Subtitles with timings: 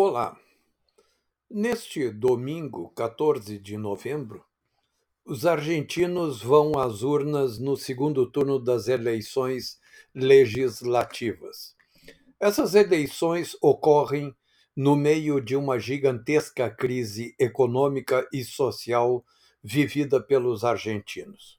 [0.00, 0.38] Olá!
[1.50, 4.44] Neste domingo, 14 de novembro,
[5.24, 9.80] os argentinos vão às urnas no segundo turno das eleições
[10.14, 11.74] legislativas.
[12.38, 14.32] Essas eleições ocorrem
[14.76, 19.24] no meio de uma gigantesca crise econômica e social
[19.64, 21.58] vivida pelos argentinos.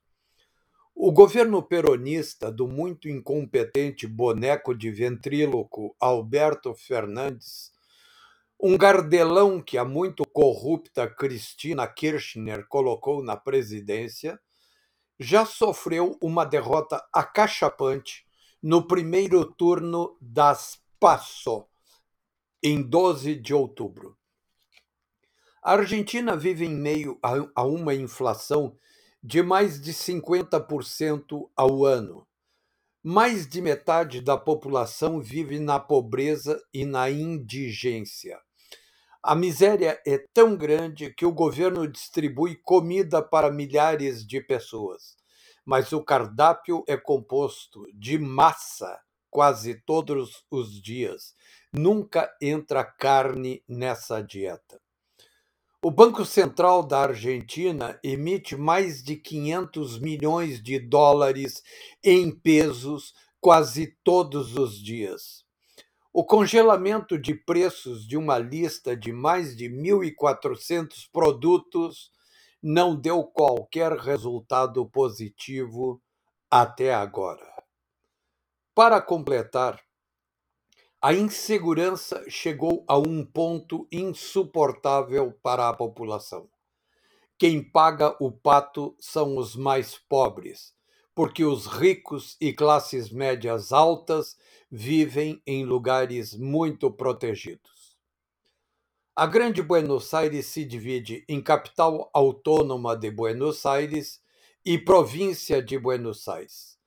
[0.96, 7.78] O governo peronista do muito incompetente boneco de ventríloco Alberto Fernandes
[8.62, 14.38] um gardelão que a muito corrupta Cristina Kirchner colocou na presidência
[15.18, 18.26] já sofreu uma derrota acachapante
[18.62, 21.66] no primeiro turno das PASSO,
[22.62, 24.18] em 12 de outubro.
[25.64, 27.18] A Argentina vive em meio
[27.56, 28.78] a uma inflação
[29.24, 32.28] de mais de 50% ao ano.
[33.02, 38.38] Mais de metade da população vive na pobreza e na indigência.
[39.22, 45.18] A miséria é tão grande que o governo distribui comida para milhares de pessoas,
[45.66, 48.98] mas o cardápio é composto de massa
[49.30, 51.36] quase todos os dias.
[51.74, 54.80] Nunca entra carne nessa dieta.
[55.84, 61.62] O Banco Central da Argentina emite mais de 500 milhões de dólares
[62.02, 65.49] em pesos quase todos os dias.
[66.12, 72.12] O congelamento de preços de uma lista de mais de 1.400 produtos
[72.62, 76.02] não deu qualquer resultado positivo
[76.50, 77.48] até agora.
[78.74, 79.80] Para completar,
[81.00, 86.50] a insegurança chegou a um ponto insuportável para a população.
[87.38, 90.74] Quem paga o pato são os mais pobres,
[91.20, 94.38] porque os ricos e classes médias altas
[94.72, 97.98] vivem em lugares muito protegidos.
[99.14, 104.22] A Grande Buenos Aires se divide em capital autônoma de Buenos Aires
[104.64, 106.80] e província de Buenos Aires.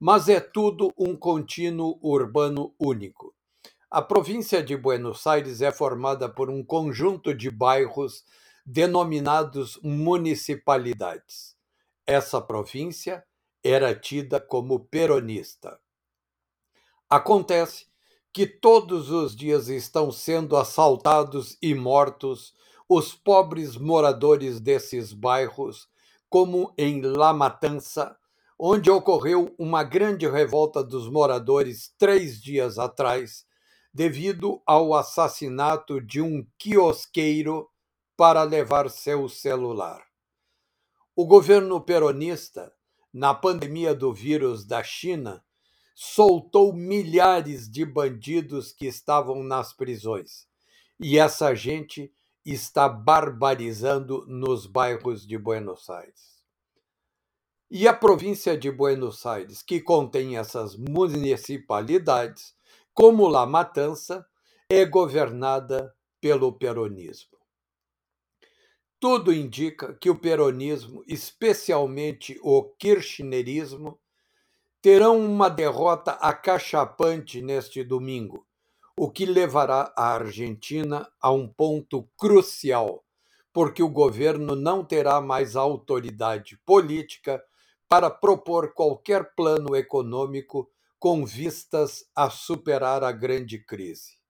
[0.00, 3.34] Mas é tudo um contínuo urbano único.
[3.90, 8.24] A província de Buenos Aires é formada por um conjunto de bairros
[8.64, 11.54] denominados municipalidades.
[12.06, 13.22] Essa província
[13.64, 15.80] era tida como peronista.
[17.08, 17.86] Acontece
[18.30, 22.52] que todos os dias estão sendo assaltados e mortos
[22.86, 25.88] os pobres moradores desses bairros,
[26.28, 28.16] como em La Matança,
[28.58, 33.46] onde ocorreu uma grande revolta dos moradores três dias atrás,
[33.92, 37.70] devido ao assassinato de um quiosqueiro
[38.16, 40.04] para levar seu celular.
[41.16, 42.72] O governo peronista
[43.14, 45.40] na pandemia do vírus da China,
[45.94, 50.48] soltou milhares de bandidos que estavam nas prisões.
[50.98, 52.12] E essa gente
[52.44, 56.42] está barbarizando nos bairros de Buenos Aires.
[57.70, 62.52] E a província de Buenos Aires, que contém essas municipalidades,
[62.92, 64.26] como La Matança,
[64.68, 67.38] é governada pelo peronismo.
[69.06, 74.00] Tudo indica que o peronismo, especialmente o kirchnerismo,
[74.80, 78.46] terão uma derrota acachapante neste domingo,
[78.98, 83.04] o que levará a Argentina a um ponto crucial,
[83.52, 87.44] porque o governo não terá mais autoridade política
[87.86, 90.66] para propor qualquer plano econômico
[90.98, 94.23] com vistas a superar a grande crise.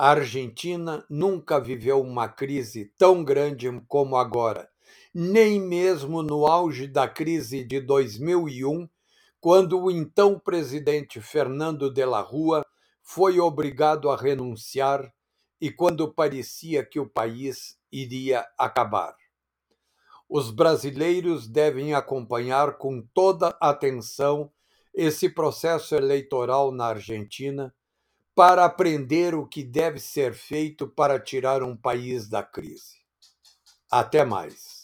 [0.00, 4.70] A Argentina nunca viveu uma crise tão grande como agora,
[5.12, 8.88] nem mesmo no auge da crise de 2001,
[9.40, 12.64] quando o então presidente Fernando de la Rua
[13.02, 15.12] foi obrigado a renunciar
[15.60, 19.16] e quando parecia que o país iria acabar.
[20.28, 24.48] Os brasileiros devem acompanhar com toda atenção
[24.94, 27.74] esse processo eleitoral na Argentina
[28.38, 32.98] para aprender o que deve ser feito para tirar um país da crise.
[33.90, 34.77] Até mais.